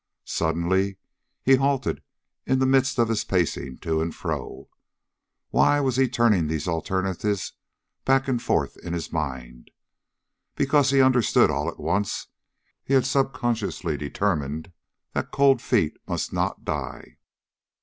Suddenly 0.25 0.97
he 1.43 1.57
halted 1.57 2.01
in 2.47 2.57
the 2.57 2.65
midst 2.65 2.97
of 2.97 3.07
his 3.07 3.23
pacing 3.23 3.77
to 3.81 4.01
and 4.01 4.15
fro. 4.15 4.67
Why 5.51 5.79
was 5.79 5.95
he 5.97 6.09
turning 6.09 6.47
these 6.47 6.67
alternatives 6.67 7.53
back 8.03 8.27
and 8.27 8.41
forth 8.41 8.77
in 8.77 8.93
his 8.93 9.13
mind? 9.13 9.69
Because, 10.55 10.89
he 10.89 11.01
understood 11.03 11.51
all 11.51 11.69
at 11.69 11.79
once, 11.79 12.29
he 12.83 12.95
had 12.95 13.05
subconsciously 13.05 13.95
determined 13.95 14.71
that 15.13 15.29
Cold 15.29 15.61
Feet 15.61 15.95
must 16.07 16.33
not 16.33 16.65
die! 16.65 17.17